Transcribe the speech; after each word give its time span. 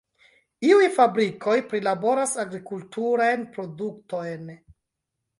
Iuj 0.67 0.85
fabrikoj 0.93 1.57
prilaboras 1.73 2.33
agrikulturajn 2.43 3.43
produktojn. 3.59 4.49